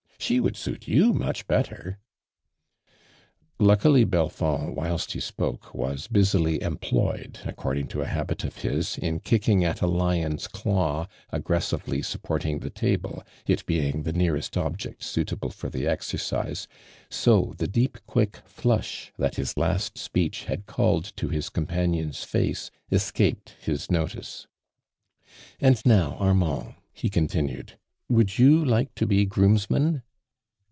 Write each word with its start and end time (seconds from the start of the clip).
She 0.31 0.39
would 0.39 0.55
suit 0.55 0.87
you 0.87 1.11
much 1.13 1.45
bettei'!'' 1.47 1.95
Luckily 3.69 4.05
Belfond 4.05 4.75
whilst 4.75 5.11
he 5.13 5.19
spoke 5.19 5.73
was 5.73 6.07
busi 6.07 6.39
ly 6.41 6.65
employed, 6.65 7.39
according 7.43 7.87
to 7.87 8.01
a 8.01 8.05
habit 8.07 8.43
of 8.45 8.57
his, 8.57 8.99
in 8.99 9.19
kicking 9.19 9.65
at 9.65 9.81
a 9.81 9.87
lion's 9.87 10.47
claw, 10.47 11.07
aggressively 11.31 12.01
sup 12.03 12.21
porting 12.21 12.59
the 12.59 12.69
table, 12.69 13.23
it 13.47 13.65
being 13.65 14.03
the 14.03 14.13
nearest 14.13 14.55
object 14.57 15.03
suitable 15.03 15.49
for 15.49 15.69
the 15.71 15.85
exercise, 15.87 16.67
so 17.09 17.53
the 17.57 17.67
deep 17.67 17.97
quick 18.05 18.37
flush 18.45 19.11
that 19.17 19.35
his 19.35 19.57
last 19.57 19.97
speech 19.97 20.45
had 20.45 20.67
called 20.67 21.11
to 21.17 21.29
his 21.29 21.49
companion's 21.49 22.23
face 22.23 22.69
escajied 22.91 23.49
his 23.59 23.89
notice. 23.91 24.45
"And 25.59 25.75
ndw. 25.77 26.21
Armand." 26.21 26.75
he 26.93 27.09
continued;" 27.09 27.77
would 28.07 28.37
you 28.37 28.63
like 28.63 28.93
to 28.95 29.07
be 29.07 29.25
groomsman 29.25 30.03